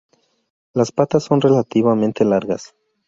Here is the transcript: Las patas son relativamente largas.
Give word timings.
Las 0.73 0.91
patas 0.91 1.25
son 1.25 1.41
relativamente 1.41 2.25
largas. 2.25 2.73